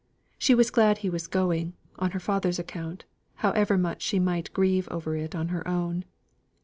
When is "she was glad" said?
0.39-0.97